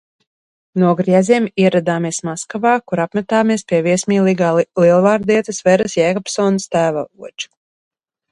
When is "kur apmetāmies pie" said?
2.91-3.81